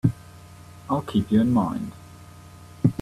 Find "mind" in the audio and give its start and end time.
1.51-1.91